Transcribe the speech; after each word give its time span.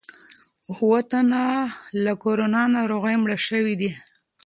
اووه 0.71 0.99
تنه 1.11 1.43
له 2.03 2.13
کورونا 2.23 2.61
ناروغۍ 2.75 3.15
مړه 3.21 3.37
شوي 3.47 3.73
دي. 3.81 3.91